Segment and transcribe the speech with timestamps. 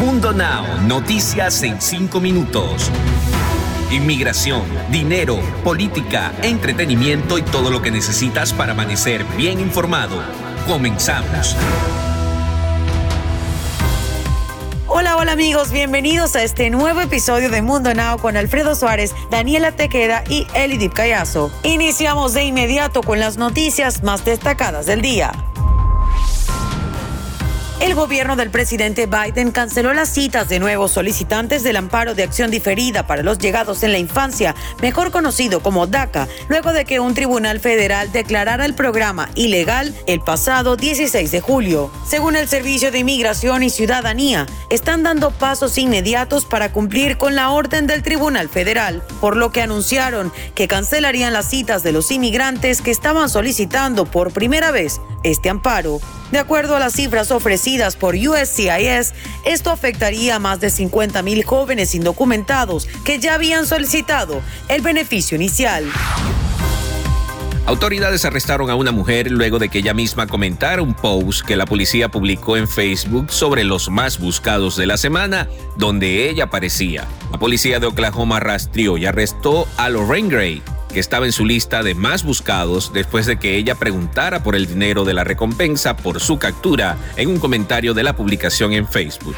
[0.00, 2.90] Mundo Now, noticias en 5 minutos.
[3.90, 10.22] Inmigración, dinero, política, entretenimiento y todo lo que necesitas para amanecer bien informado.
[10.66, 11.54] Comenzamos.
[14.86, 19.72] Hola, hola amigos, bienvenidos a este nuevo episodio de Mundo Now con Alfredo Suárez, Daniela
[19.72, 21.52] Tequeda y Elidip Callazo.
[21.62, 25.49] Iniciamos de inmediato con las noticias más destacadas del día.
[27.80, 32.50] El gobierno del presidente Biden canceló las citas de nuevos solicitantes del amparo de acción
[32.50, 37.14] diferida para los llegados en la infancia, mejor conocido como DACA, luego de que un
[37.14, 41.90] tribunal federal declarara el programa ilegal el pasado 16 de julio.
[42.06, 47.48] Según el Servicio de Inmigración y Ciudadanía, están dando pasos inmediatos para cumplir con la
[47.48, 52.82] orden del Tribunal Federal, por lo que anunciaron que cancelarían las citas de los inmigrantes
[52.82, 55.98] que estaban solicitando por primera vez este amparo.
[56.30, 61.44] De acuerdo a las cifras ofrecidas por USCIS, esto afectaría a más de 50 mil
[61.44, 65.84] jóvenes indocumentados que ya habían solicitado el beneficio inicial.
[67.66, 71.66] Autoridades arrestaron a una mujer luego de que ella misma comentara un post que la
[71.66, 75.46] policía publicó en Facebook sobre los más buscados de la semana,
[75.76, 77.06] donde ella aparecía.
[77.30, 81.82] La policía de Oklahoma rastreó y arrestó a Lorraine Gray, que estaba en su lista
[81.82, 86.20] de más buscados después de que ella preguntara por el dinero de la recompensa por
[86.20, 89.36] su captura en un comentario de la publicación en Facebook.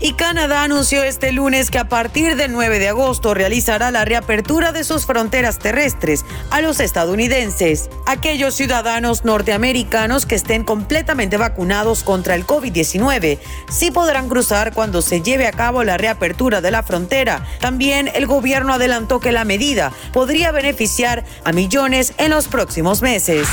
[0.00, 4.70] Y Canadá anunció este lunes que a partir del 9 de agosto realizará la reapertura
[4.70, 7.90] de sus fronteras terrestres a los estadounidenses.
[8.06, 15.20] Aquellos ciudadanos norteamericanos que estén completamente vacunados contra el COVID-19 sí podrán cruzar cuando se
[15.20, 17.44] lleve a cabo la reapertura de la frontera.
[17.58, 23.48] También el gobierno adelantó que la medida podría beneficiar a millones en los próximos meses.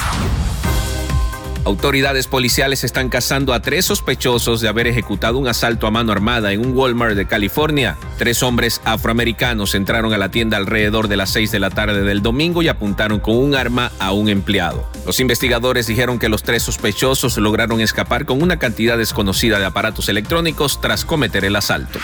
[1.66, 6.54] Autoridades policiales están cazando a tres sospechosos de haber ejecutado un asalto a mano armada
[6.54, 7.98] en un Walmart de California.
[8.20, 12.22] Tres hombres afroamericanos entraron a la tienda alrededor de las seis de la tarde del
[12.22, 14.88] domingo y apuntaron con un arma a un empleado.
[15.08, 20.08] Los investigadores dijeron que los tres sospechosos lograron escapar con una cantidad desconocida de aparatos
[20.08, 21.98] electrónicos tras cometer el asalto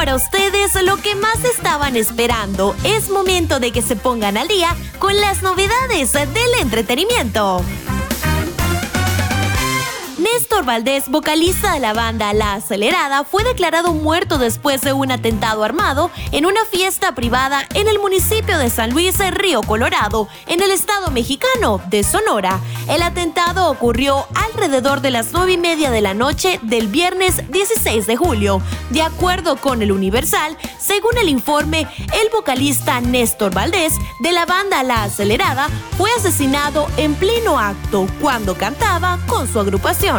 [0.00, 2.74] para ustedes lo que más estaban esperando.
[2.84, 7.62] Es momento de que se pongan al día con las novedades del entretenimiento.
[10.20, 15.64] Néstor Valdés, vocalista de la banda La Acelerada, fue declarado muerto después de un atentado
[15.64, 20.72] armado en una fiesta privada en el municipio de San Luis, Río Colorado, en el
[20.72, 22.60] estado mexicano de Sonora.
[22.86, 28.06] El atentado ocurrió alrededor de las nueve y media de la noche del viernes 16
[28.06, 28.60] de julio.
[28.90, 31.88] De acuerdo con el Universal, según el informe,
[32.20, 38.54] el vocalista Néstor Valdés de la banda La Acelerada fue asesinado en pleno acto cuando
[38.54, 40.09] cantaba con su agrupación.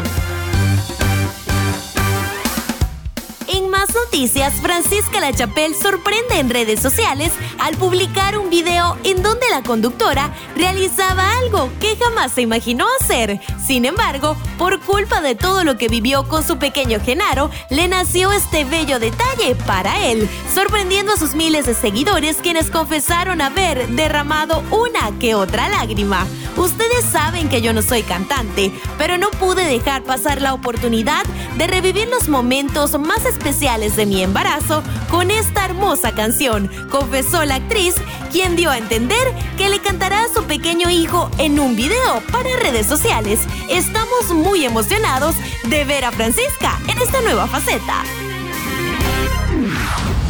[3.48, 9.50] En más noticias, Francisca Lachapelle sorprende en redes sociales al publicar un video en donde
[9.50, 13.42] la conductora realizaba algo que jamás se imaginó hacer.
[13.62, 18.32] Sin embargo, por culpa de todo lo que vivió con su pequeño Genaro, le nació
[18.32, 24.64] este bello detalle para él, sorprendiendo a sus miles de seguidores quienes confesaron haber derramado
[24.72, 26.26] una que otra lágrima.
[26.58, 31.26] Ustedes saben que yo no soy cantante, pero no pude dejar pasar la oportunidad
[31.58, 37.56] de revivir los momentos más especiales de mi embarazo con esta hermosa canción, confesó la
[37.56, 37.96] actriz,
[38.32, 42.50] quien dio a entender que le cantará a su pequeño hijo en un video para
[42.62, 43.40] redes sociales.
[43.70, 48.04] Estamos muy emocionados de ver a Francisca en esta nueva faceta.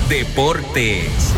[0.09, 1.33] Deportes.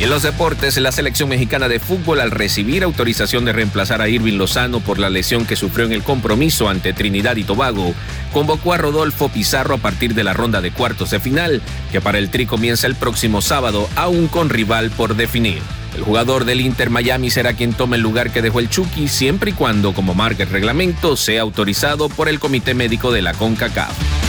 [0.00, 4.08] Y en los deportes, la selección mexicana de fútbol, al recibir autorización de reemplazar a
[4.08, 7.92] Irving Lozano por la lesión que sufrió en el compromiso ante Trinidad y Tobago,
[8.32, 11.60] convocó a Rodolfo Pizarro a partir de la ronda de cuartos de final,
[11.92, 15.60] que para el Tri comienza el próximo sábado, aún con rival por definir.
[15.94, 19.50] El jugador del Inter Miami será quien tome el lugar que dejó el Chucky siempre
[19.50, 24.19] y cuando, como marca el reglamento, sea autorizado por el Comité Médico de la CONCACAF.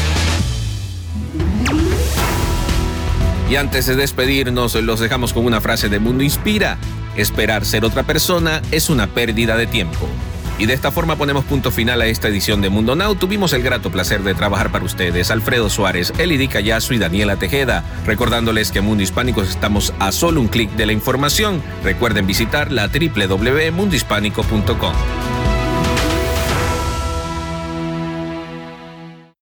[3.51, 6.77] Y antes de despedirnos, los dejamos con una frase de Mundo Inspira.
[7.17, 10.07] Esperar ser otra persona es una pérdida de tiempo.
[10.57, 13.15] Y de esta forma ponemos punto final a esta edición de Mundo Now.
[13.15, 17.83] Tuvimos el grato placer de trabajar para ustedes Alfredo Suárez, Elidi Callazo y Daniela Tejeda.
[18.05, 21.61] Recordándoles que Mundo Hispánico estamos a solo un clic de la información.
[21.83, 24.93] Recuerden visitar la www.mundohispánico.com.